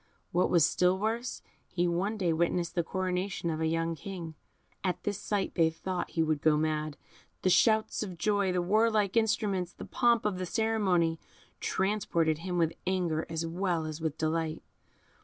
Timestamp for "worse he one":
0.97-2.17